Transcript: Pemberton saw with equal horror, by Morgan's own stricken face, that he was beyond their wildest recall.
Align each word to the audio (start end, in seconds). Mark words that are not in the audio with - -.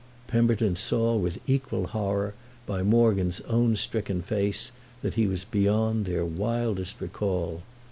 Pemberton 0.25 0.75
saw 0.75 1.15
with 1.15 1.37
equal 1.45 1.85
horror, 1.85 2.33
by 2.65 2.81
Morgan's 2.81 3.39
own 3.41 3.75
stricken 3.75 4.23
face, 4.23 4.71
that 5.03 5.13
he 5.13 5.27
was 5.27 5.45
beyond 5.45 6.05
their 6.05 6.25
wildest 6.25 6.99
recall. 6.99 7.61